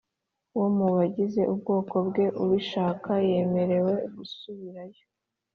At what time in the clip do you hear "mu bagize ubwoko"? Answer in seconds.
0.77-1.95